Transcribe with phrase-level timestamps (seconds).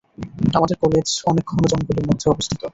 [0.57, 2.61] আমাদের কলেজ অনেক ঘন জঙ্গলের মধ্যে অবস্থিত।